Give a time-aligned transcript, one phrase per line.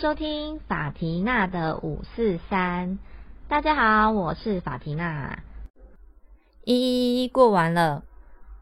[0.00, 2.98] 收听法缇娜的五四三。
[3.46, 5.38] 大家好，我是法缇娜。
[6.64, 8.02] 一一一过完了，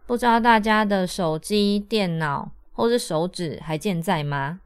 [0.04, 4.58] 不知道大家的手机、电脑或是手指还健在吗？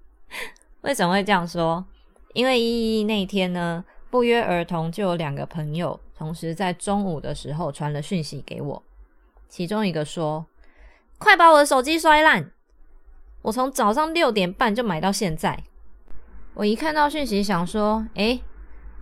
[0.82, 1.86] 为什么会这样说？
[2.34, 8.82] 因为一一那天呢，不约而同就有两个朋友同时在中午的时候传了讯息给我，
[9.48, 10.44] 其中一个说
[11.16, 12.50] ：“快把我的手机摔烂！
[13.40, 15.64] 我从早上六点半就买到现在。”
[16.56, 18.42] 我一看到讯息，想说：“诶，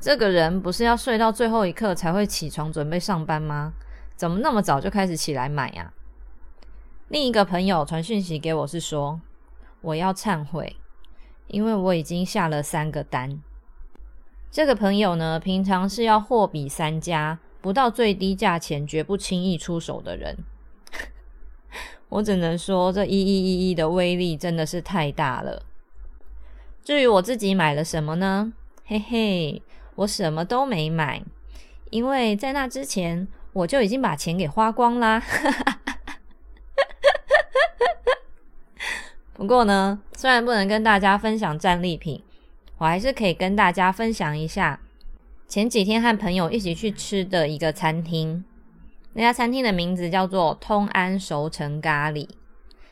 [0.00, 3.74] 这个人不是要睡到最后一刻才会起床准备上班吗？
[4.16, 5.92] 怎么那么早就开始起来买呀？”
[7.06, 9.20] 另一个朋友传讯息给我，是说
[9.82, 10.76] ：“我要忏悔。”
[11.46, 13.40] 因为我已经下了三个单，
[14.50, 20.38] 这个朋友呢，平常是要货比三家，不到最低价钱绝不轻易出手的人。
[22.08, 25.62] 我只能说，这一一一一的威力真的是太大了。
[26.84, 28.52] 至于我自己买了什么呢？
[28.84, 29.62] 嘿嘿，
[29.94, 31.24] 我什么都没买，
[31.88, 35.22] 因为在那之前我就已经把钱给花光啦。
[39.32, 42.22] 不过呢，虽然不能跟大家分享战利品，
[42.76, 44.78] 我还是可以跟大家分享一下
[45.48, 48.44] 前几天和朋友一起去吃的一个餐厅。
[49.14, 52.28] 那家餐厅的名字叫做通安熟成咖喱，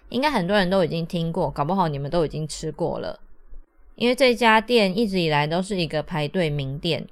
[0.08, 3.20] 应该很多人都已经听过，搞不好你们都已经吃过了。
[3.94, 7.06] 因为这家店一直以来都是一个排队名店。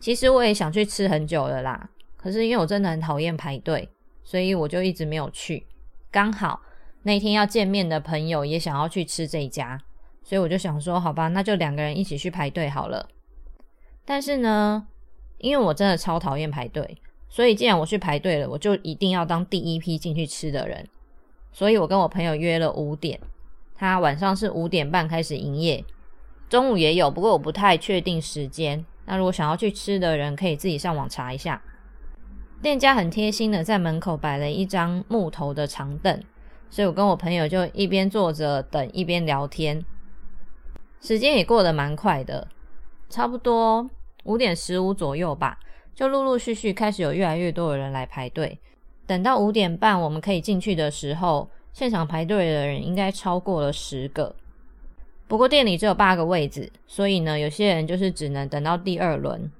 [0.00, 3.88] 其实我也想去吃很久了啦，可是因为我真的很讨厌排队，
[4.22, 5.66] 所以我就一直没有去。
[6.10, 6.60] 刚好。
[7.04, 9.76] 那天要见面的朋友也想要去吃这家，
[10.22, 13.08] 所以我就想说，好吧，那就两个人一起去排队好了。
[14.04, 14.86] 但是呢，
[15.38, 16.96] 因为我真的超讨厌排队，
[17.28, 20.86] 所以既然我去排队了，我就一定要当第一批进去吃的人。
[21.50, 23.18] 所以我跟我朋友约了五点，
[23.74, 25.84] 他晚上是五点半开始营业，
[26.52, 28.84] 中午也有，不过我不太确定时间。
[29.06, 31.62] 那如果想要去吃的人，可以自己上网查一下。
[32.60, 36.22] 店家很贴心的在门口摆了一张木头的长凳。
[36.68, 39.82] 所以我跟我朋友就一边坐着等，一边聊天，
[41.00, 42.46] 时间也过得蛮快的，
[43.08, 43.88] 差不多
[44.24, 45.58] 五点十五左右吧，
[45.94, 48.60] 就陆陆续续开始有越来越多的人来排队。
[49.06, 54.36] 等到五点半我们可以进去的时候，现场排队的人应该超过了十个。
[55.32, 59.50] 不过店里只有八个位置，所以呢，有些人就是只能等到第二轮。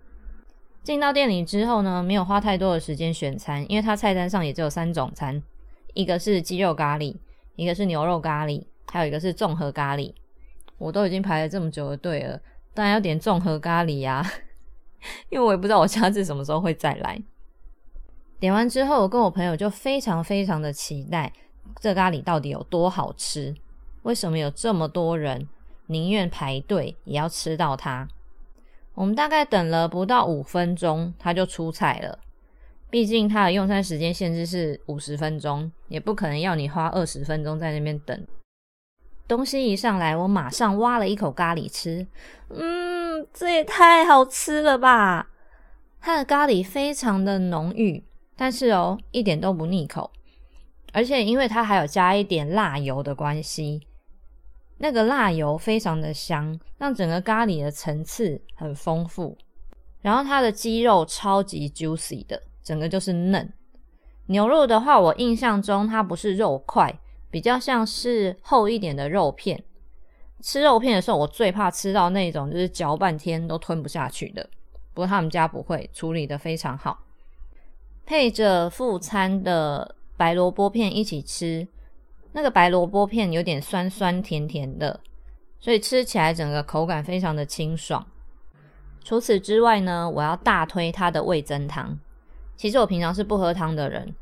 [0.82, 5.42] 进到店里之后呢，没有花太多的时间选餐，因为它菜单上也只有三种餐。
[5.94, 7.16] 一个是鸡肉咖喱，
[7.56, 10.12] 一个是牛肉咖喱，还有一个是综合咖喱。
[10.76, 12.38] 我都已经排了这么久的队了，
[12.74, 14.22] 当然要点综合咖喱呀，
[15.32, 17.18] 因为我也不知道我下次什么时候会再来。
[18.38, 21.32] 点完之后，我跟我朋友就非常非常的期待
[21.80, 23.54] 这咖喱到底有多好吃。
[24.02, 25.48] 为什么有这么多人
[25.92, 28.08] 宁愿排队也要吃到它？
[28.94, 32.18] 我们大概等了不到五分钟，它就出菜了。
[32.90, 38.26] 毕竟它的用餐时间限制是五十分钟，也不可能要你花二十分钟在那边等。
[39.26, 42.06] 东西一上来，我马上挖了一口咖喱吃，
[42.50, 45.30] 嗯，这也太好吃了吧！
[46.00, 48.04] 它的咖喱非常的浓郁，
[48.36, 50.10] 但是哦，一点都不腻口，
[50.92, 53.80] 而且因为它还有加一点辣油的关系，
[54.82, 59.38] 那个辣油非常的香，让整个咖喱的层次很丰富。
[60.00, 62.42] 然后它的鸡肉超级 juicy 的。
[62.64, 63.52] 整个就是嫩
[64.26, 66.98] 牛肉的话，我印象中它不是肉块，
[67.30, 69.62] 比较像是厚一点的肉片。
[70.40, 74.48] 吃肉片的时候，我最怕吃到那种就是嚼半天都吞不下去的。
[74.94, 77.04] 不过他们家不会处理的非常好，
[78.04, 81.66] 配着副餐的白萝卜片一起吃，
[82.32, 85.00] 那个白萝卜片有点酸酸甜甜的，
[85.60, 88.06] 所以吃起来整个口感非常的清爽。
[89.04, 91.98] 除此之外呢，我要大推它的味增汤。
[92.56, 94.14] 其实我平常是不喝汤的人，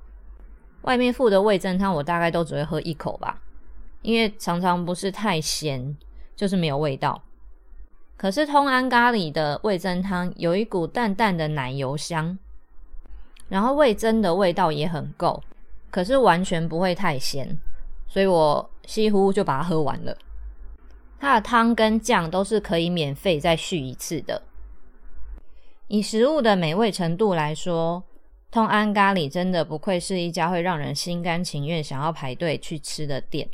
[0.83, 3.43] 外面附的味增汤我大概都只会喝一口吧，
[4.03, 5.97] 因为常常不是太咸，
[6.35, 7.23] 就是没有味道。
[8.17, 12.39] 可是通安咖喱的味增汤有一股淡淡的奶油香，
[13.49, 15.43] 然后味增的味道也很够，
[15.91, 17.59] 可是完全不会太咸，
[18.11, 20.15] 所以我几乎就把它喝完了。
[21.19, 24.43] 它的汤跟酱都是可以免费再续一次的。
[25.87, 28.03] 以食物的美味程度来说，
[28.51, 33.49] 通安咖喱真的不愧是一家会让人心甘情愿想要排队去吃的店。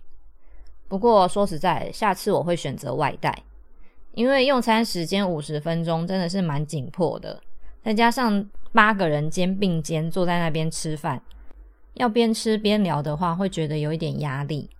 [0.88, 3.42] 不过说实在，下次我会选择外带，
[4.12, 7.42] 因为用餐时间五十分钟真的是蛮紧迫的，
[7.82, 11.20] 再加上八个人肩并肩坐在那边吃饭，
[11.96, 14.70] 要边吃边聊的话，会觉得有一点压力。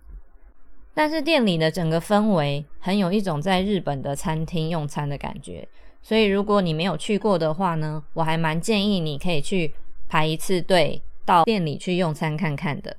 [0.93, 5.67] 但是店里的整个氛围很有一种在日本的餐厅用餐的感觉，
[6.01, 9.73] 所以如果你没有去过的话呢，我还蛮建议你可以去
[10.07, 12.97] 排一次队到店里去用餐看看的。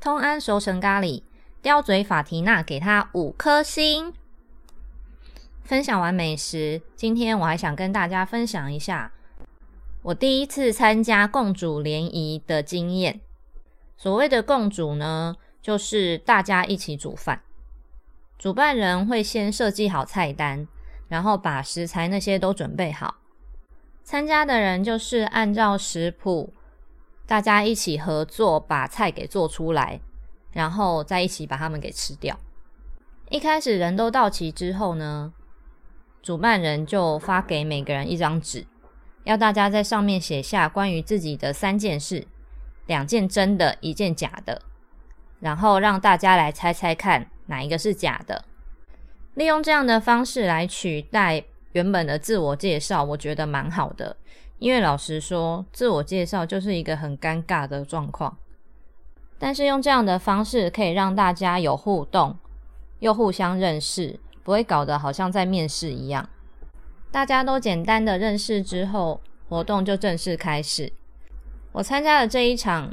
[0.00, 1.22] 通安熟成咖喱，
[1.62, 4.12] 刁嘴法提娜给他五颗星。
[5.62, 9.12] 分享完美食，今天我还想跟大家分享一下
[10.04, 13.22] 我第一次参加共煮联谊的经验。
[13.96, 17.40] 所谓的共煮呢，就是大家一起煮饭。
[18.38, 20.68] 主办人会先设计好菜单，
[21.08, 23.14] 然后把食材那些都准备好。
[24.02, 26.52] 参加的人就是按照食谱，
[27.26, 30.02] 大家一起合作把菜给做出来，
[30.52, 32.38] 然后再一起把它们给吃掉。
[33.30, 35.32] 一开始人都到齐之后呢？
[36.20, 38.66] 主办人就发给每个人一张纸，
[39.24, 42.26] 要大家在上面写下关于自己的三件事，
[42.86, 44.62] 两件真的，一件假的，
[45.40, 48.44] 然后让大家来猜猜看哪一个是假的。
[49.34, 54.16] 利用这样的方式来取代原本的自我介绍，我觉得蛮好的。
[54.58, 58.36] 因为老实说，自我介绍就是一个很尴尬的状况，
[59.38, 62.38] 但是用这样的方式可以让大家有互动，
[63.00, 64.20] 又互相认识。
[64.44, 66.28] 不会搞得好像在面试一样。
[67.14, 70.92] 大家都简单的认识之后，活动就正式开始。
[71.70, 72.92] 我参加的这一场，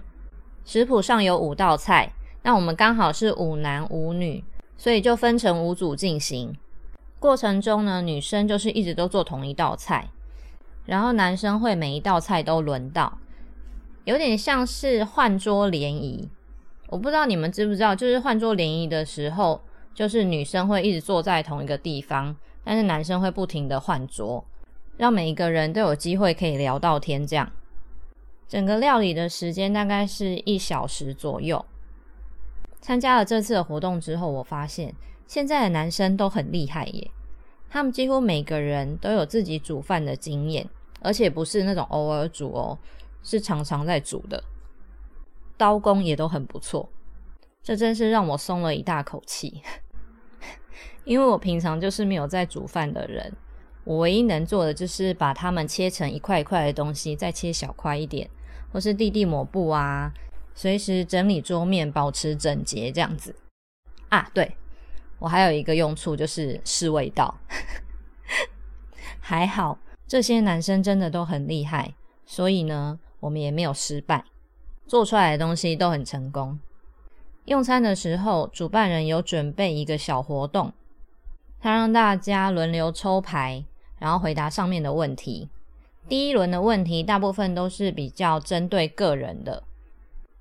[0.64, 2.14] 食谱上有五道菜，
[2.44, 4.44] 那我们刚好是五男五女，
[4.78, 6.56] 所以就分成五组进行。
[7.18, 10.10] 过程中呢，女生就是一直都做同一道菜，
[10.86, 13.18] 然后男生会每一道菜都轮到，
[14.04, 16.30] 有点像是换桌联谊。
[16.90, 19.60] 我不知道你们知不知道，就是换桌联谊的时候。
[19.94, 22.34] 就是女生会一直坐在同一个地方，
[22.64, 24.46] 但是男生会不停的换桌，
[24.98, 27.26] 让每一个人都有机会可以聊到天。
[27.26, 27.52] 这样，
[28.48, 31.66] 整个料理的时间大概是一小时左右。
[32.80, 34.96] 参加了这次的活动之后，我发现
[35.28, 37.12] 现在的男生都很厉害耶，
[37.70, 40.68] 他们几乎每个人都有自己煮饭的经验，
[41.00, 42.78] 而且不是那种偶尔煮哦，
[43.22, 44.44] 是常常在煮的，
[45.58, 46.90] 刀工也都很不错。
[47.64, 49.62] 这真是让我松了一大口气，
[51.12, 53.34] 因为我平常就是没有在煮饭的人，
[53.84, 58.30] 我唯一能做的就是把它们切成一块一块的东西，再切小块一点，
[58.72, 60.14] 或是地地抹布啊，
[60.56, 63.36] 随时整理桌面，保持整洁这样子。
[64.08, 64.56] 啊，对
[65.20, 67.38] 我还有一个用处就是试味道，
[69.20, 69.78] 还好
[70.08, 71.94] 这些男生真的都很厉害，
[72.26, 74.24] 所以呢，我们也没有失败，
[74.88, 76.58] 做出来的东西都很成功。
[77.44, 80.72] 用餐的时候，主办人有准备一个小活动，
[81.62, 83.64] 他让大家轮流抽牌，
[84.00, 85.48] 然后回答上面的问题。
[86.10, 89.64] 第一轮的问题大部分都是比较针对个人的，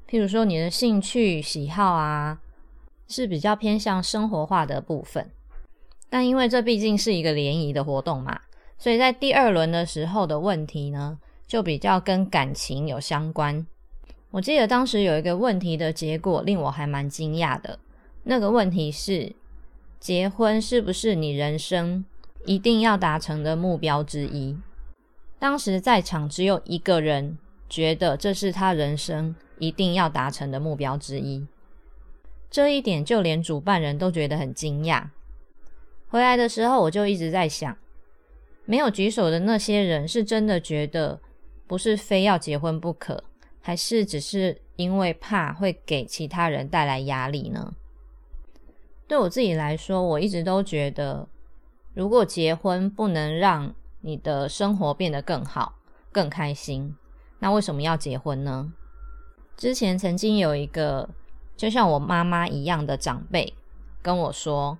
[0.08, 2.40] 譬如说你的兴趣喜好啊，
[3.06, 5.30] 是比较偏向生活化的部分。
[6.08, 8.40] 但因为这毕竟是一个联谊的活动嘛，
[8.78, 13.64] 所以在第二轮的时候的问题呢，就比较跟感情有相关。
[14.30, 17.78] 我记得当时有一个问题的结果令我还蛮惊讶的。
[18.22, 19.32] 那个问题是：
[20.00, 22.06] 结婚是不是你人生
[22.46, 24.56] 一定要达成的目标之一？
[25.38, 27.36] 当时在场只有一个人
[27.68, 31.46] 觉得这是他人生一定要达成的目标之一。
[32.50, 35.08] 这一点就连主办人都觉得很惊讶。
[36.08, 37.76] 回来的时候我就一直在想，
[38.64, 41.20] 没有举手的那些人是真的觉得
[41.66, 43.22] 不是非要结婚不可。
[43.60, 47.74] 还是只是因为怕会给其他人带来压力呢？
[49.10, 51.26] 对我自己来说，我一直都觉得，
[51.94, 55.74] 如果结婚不能让你的生活变得更好、
[56.12, 56.94] 更开心，
[57.40, 58.72] 那为什么要结婚呢？
[59.56, 61.08] 之前曾经有一个
[61.56, 63.52] 就像我妈妈一样的长辈
[64.00, 64.78] 跟我说，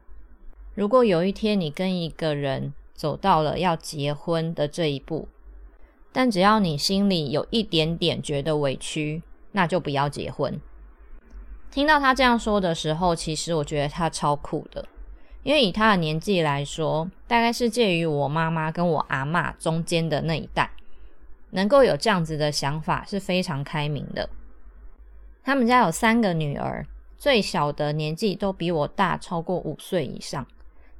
[0.76, 5.26] 如果有一天你跟一个人走到了要结婚的这一步。
[6.12, 10.60] 但只要你心里有一点点觉得委屈，那就不要结婚。
[11.70, 14.86] 听到他这样说的时候，其实我觉得他超酷的，
[15.44, 20.70] 因为以他的年纪来说，大概是介于我妈妈跟我阿妈中间的那一代，
[21.50, 24.28] 能够有这样子的想法是非常开明的。
[25.44, 26.84] 他们家有三个女儿，
[27.16, 30.44] 最小的年纪都比我大超过五岁以上，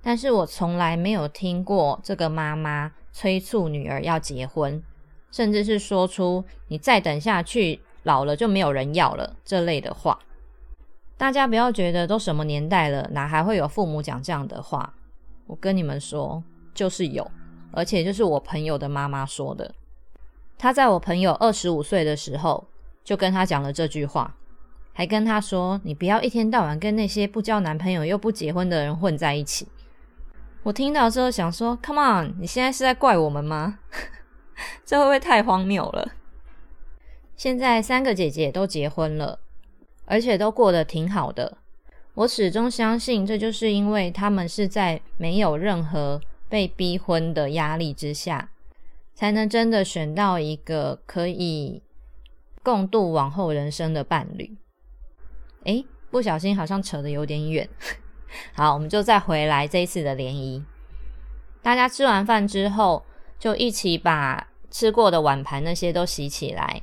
[0.00, 4.82] 但是我从来没有听过这个妈妈催促女儿要结婚。
[5.32, 10.18] 甚至是说出“你再等下去，老了就没有人要了”这类的话。
[11.20, 14.94] 大家不要觉得都什么年代了，哪还会有父母讲这样的话？
[15.46, 17.30] 我跟你们说，就是有，
[17.72, 19.74] 而且就是我朋友的妈妈说的。
[20.56, 22.66] 她在我朋友二十五岁的时候，
[23.04, 24.34] 就跟他讲了这句话，
[24.94, 29.68] 还跟他说：“你不要一天到晚跟那些不交男朋友又不结婚的人混在一起。”
[30.64, 33.80] 我听到之后想说：“Come on，你现在是在怪我们吗？
[34.86, 36.12] 这会不会太荒谬了？”
[37.36, 39.38] 现在三个姐姐都结婚了，
[40.10, 41.58] 而且都过得挺好的。
[42.14, 48.50] 我始终相信，这就是因为他们是在没有任何被逼婚的压力之下，
[49.14, 51.80] 才能真的选到一个可以
[52.64, 54.56] 共度往后人生的伴侣。
[55.62, 57.68] 诶，不小心好像扯得有点远。
[58.52, 60.64] 好，我们就再回来这一次的联谊。
[61.62, 63.04] 大家吃完饭之后，
[63.38, 66.82] 就一起把吃过的碗盘那些都洗起来。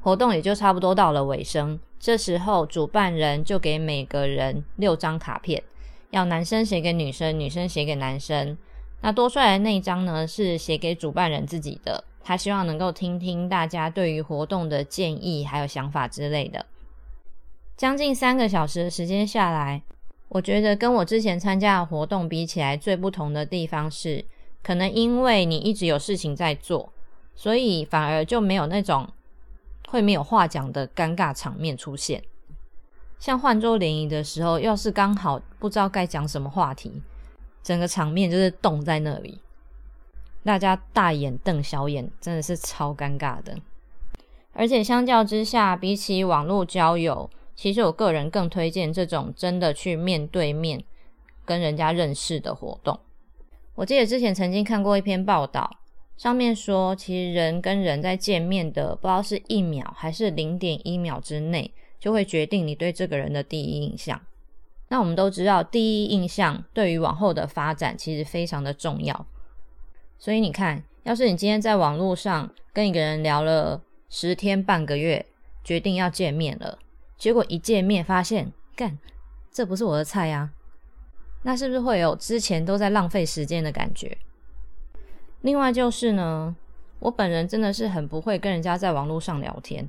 [0.00, 1.78] 活动也就差不多到了尾声。
[1.98, 5.62] 这时候，主办人就给每个人六张卡片，
[6.10, 8.56] 要男生写给女生，女生写给男生。
[9.00, 16.66] 那多出来的那一张呢，是写给主办人自己的，他希望能够听听大家对于活动的建议还有想法之类的。
[17.76, 19.82] 将近三个小时的时间下来。
[20.30, 24.22] 我觉得跟我之前参加的活动比起来，最不同的地方是，
[24.62, 26.92] 可能因为你一直有事情在做，
[27.34, 29.08] 所以反而就没有那种
[29.90, 32.22] 会没有话讲的尴尬场面出现。
[33.18, 37.02] 像换桌联谊的时候，要是刚好不知道该讲什么话题，
[37.62, 39.40] 整个场面就是冻在那里，
[40.44, 43.56] 大家大眼瞪小眼，真的是超尴尬的。
[44.52, 50.84] 而且相较之下，比起网络交友，其实我个人更推荐这种真的去面对面
[51.44, 53.00] 跟人家认识的活动。
[53.74, 55.77] 我记得之前曾经看过一篇报道，
[56.18, 64.20] 上面说，其实人跟人在见面的不知道是一秒还是零点一秒之内，就会决定你对这个人的第一印象。
[64.88, 69.26] 那我们都知道，第一印象对于往后的发展其实非常的重要。
[70.18, 75.24] 所以你看，要是你今天在网络上跟一个人聊了十天半个月，
[75.62, 76.76] 决定要见面了。
[77.16, 78.98] 结果一见面发现，干，
[79.52, 80.50] 这不是我的菜呀，
[81.44, 84.18] 那是不是会有之前都在浪费时间的感觉？
[85.40, 86.56] 另外就是呢，
[86.98, 89.88] 我本人真的是很不会跟人家在网络上聊天，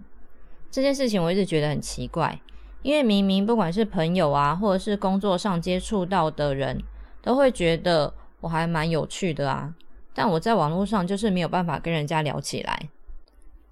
[0.69, 2.39] 这件事情我一直觉得很奇怪，
[2.83, 6.83] 因为明明不管是朋友啊，或者是工作上接触到的人，
[7.21, 9.73] 都会觉得我还蛮有趣的啊，
[10.13, 12.89] 但我在网络上就是没有办法跟人家聊起来，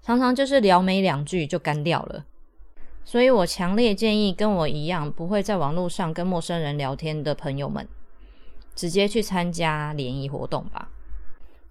[0.02, 2.24] 常常就是聊没两句就干掉了。
[3.04, 7.88] 所以我强烈建议跟我一样不会在网络上跟陌生人聊天的朋友们，
[8.74, 10.90] 直接去参加联谊活动吧。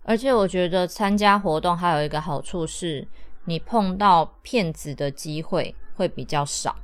[0.07, 3.05] 而且我觉得参加活动还有一个好处是，
[3.43, 6.77] 你碰到骗子的机会会比较少。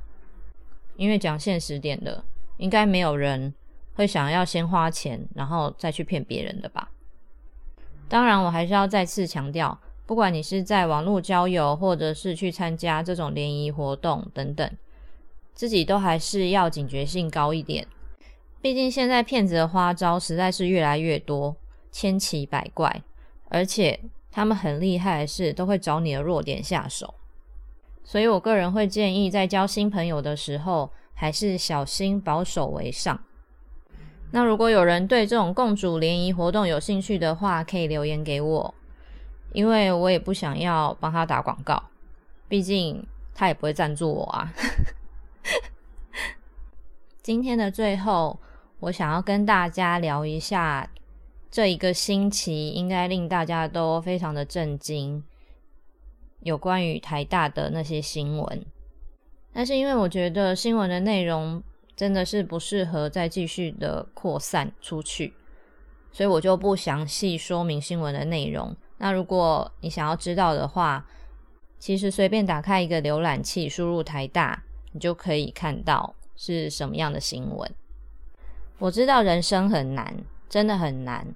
[0.96, 2.22] 因为讲现实点的，
[2.58, 3.54] 应该没有人
[3.94, 6.90] 会想要先花钱然后再去骗别人的吧。
[8.08, 9.78] 当然，我还是要再次强调。
[10.04, 14.70] 不管你是在网络交友，或者是去参加这种联谊活动等等，
[15.54, 17.86] 自己都还是要警觉性高一点。
[18.60, 21.56] 毕竟现在骗子的花招实在是越来越多，
[21.90, 23.02] 千奇百怪，
[23.54, 24.00] 而且
[24.32, 27.14] 他们很厉害的是都会找你的弱点下手。
[28.02, 33.22] 所以我个人会建议，在交新朋友的时候，还是小心保守为上。
[34.32, 38.74] 那如果有人对这种共主联谊活动有兴趣的话，可以留言给我。
[39.52, 41.80] 因为我也不想要帮他打广告，
[42.48, 44.52] 毕竟他也不会赞助我啊。
[47.22, 48.40] 今天的最后，
[48.80, 50.90] 我想要跟大家聊一下
[51.54, 55.22] 这一个星期应该令大家都非常的震惊，
[56.40, 58.66] 有关于台大的那些新闻。
[59.52, 61.62] 但是因为我觉得新闻的内容
[61.94, 65.32] 真的是不适合再继续的扩散出去，
[66.10, 68.76] 所以我就不详细说明新闻的内容。
[68.98, 71.06] 那如果你想要知道的话，
[71.78, 77.72] 其实随便打开一个浏览器，输入台大，你就可以看到是什么样的新闻。
[78.78, 81.32] 我知道人生很难，真的很难。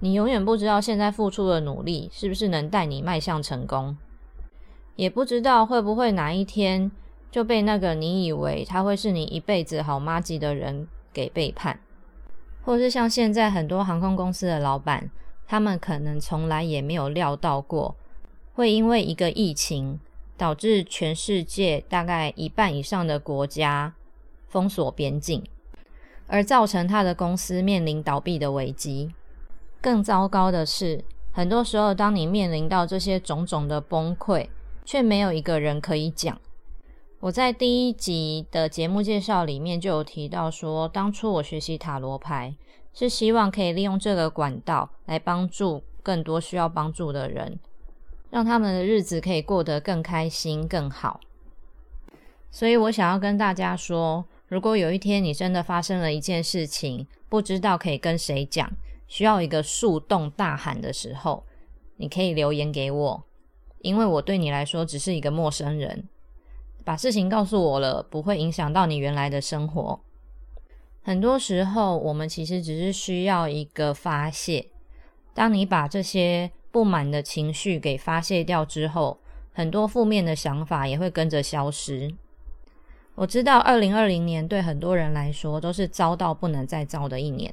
[0.00, 3.96] 你永远不知道现在付出的努力是不是能带你迈向成功，
[4.96, 6.90] 也不知道会不会哪一天
[7.30, 11.78] 就被那个你以为他会是你一辈子好妈吉的人给背叛，
[12.62, 15.10] 或是像现在很多航空公司的老板。
[15.46, 17.96] 他们可能从来也没有料到过，
[18.54, 19.98] 会因为一个疫情
[20.36, 23.92] 导致全世界大概一半以上的国家
[24.46, 25.42] 封锁边境，
[26.28, 29.12] 而造成他的公司面临倒闭的危机。
[29.80, 34.48] 更糟糕的是，很多时候当你面临到这些种种的崩溃，
[34.84, 36.40] 却没有一个人可以讲。
[37.20, 42.54] 我在第一集的节目介绍里面就有提到说，当初我学习塔罗牌。
[42.92, 47.56] 是希望可以利用这个管道来帮助更多需要帮助的人，
[48.30, 51.20] 让他们的日子可以过得更开心、更好。
[52.50, 58.68] 所以我想要跟大家说，如果有一天你真的发生了一件事情，不知道可以跟谁讲，
[59.10, 61.44] 需要一个树洞大喊的时候，
[61.96, 63.24] 你可以留言给我，
[63.80, 66.08] 因为我对你来说只是一个陌生人。
[66.84, 70.00] 把事情告诉我了，不会影响到你原来的生活。
[71.02, 74.68] 很多时候，我们其实只是需要一个发泄。
[75.34, 79.18] 当你把这些不满的情绪给发泄掉之后，
[79.52, 82.14] 很多负面的想法也会跟着消失。
[83.16, 87.52] 我知道，二零二零年对很多人来说都是糟到不能再糟的一年。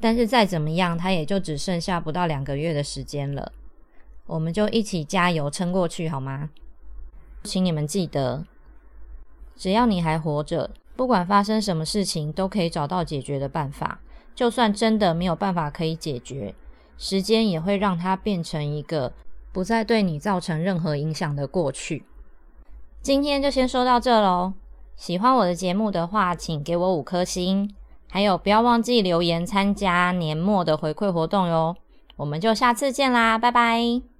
[0.00, 3.52] 但是再怎么样，它也就只剩下不到两个月的时间了。
[4.26, 6.50] 我们就一起加油撑过去，好吗？
[7.42, 8.44] 请你们记得，
[9.56, 14.00] 只要你还活着，不管发生什么事情，都可以找到解决的办法。
[14.34, 16.54] 就算真的没有办法可以解决，
[16.98, 19.12] 时间也会让它变成一个
[19.52, 22.04] 不再对你造成任何影响的过去。
[23.00, 24.52] 今天就先说到这喽。
[24.96, 27.72] 喜欢我的节目的话，请给我五颗星，
[28.16, 31.76] 还有不要忘记留言参加年末的回馈活动哟。
[32.16, 34.15] 我们就下次见啦，拜拜。